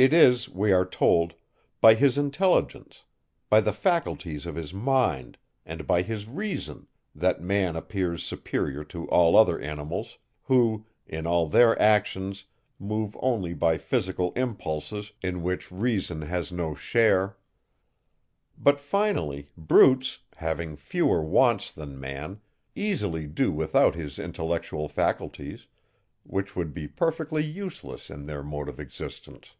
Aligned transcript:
It 0.00 0.12
is, 0.12 0.48
we 0.48 0.70
are 0.70 0.84
told, 0.86 1.34
by 1.80 1.94
his 1.94 2.16
intelligence, 2.16 3.02
by 3.50 3.60
the 3.60 3.72
faculties 3.72 4.46
of 4.46 4.54
his 4.54 4.72
mind, 4.72 5.36
and 5.66 5.88
by 5.88 6.02
his 6.02 6.28
reason, 6.28 6.86
that 7.16 7.40
man 7.42 7.74
appears 7.74 8.22
superior 8.22 8.84
to 8.84 9.08
all 9.10 9.36
other 9.36 9.58
animals, 9.60 10.16
who, 10.44 10.86
in 11.04 11.26
all 11.26 11.48
their 11.48 11.76
actions, 11.82 12.44
move 12.78 13.16
only 13.18 13.54
by 13.54 13.76
physical 13.76 14.30
impulses, 14.34 15.10
in 15.20 15.42
which 15.42 15.72
reason 15.72 16.22
has 16.22 16.52
no 16.52 16.76
share. 16.76 17.36
But 18.56 18.78
finally, 18.78 19.50
brutes, 19.56 20.20
having 20.36 20.76
fewer 20.76 21.24
wants 21.24 21.72
than 21.72 21.98
man, 21.98 22.40
easily 22.76 23.26
do 23.26 23.50
without 23.50 23.96
his 23.96 24.20
intellectual 24.20 24.86
faculties, 24.86 25.66
which 26.22 26.54
would 26.54 26.72
be 26.72 26.86
perfectly 26.86 27.42
useless 27.44 28.10
in 28.10 28.26
their 28.26 28.44
mode 28.44 28.68
of 28.68 28.78
existence. 28.78 29.56